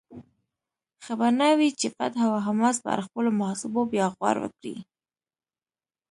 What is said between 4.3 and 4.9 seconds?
وکړي؟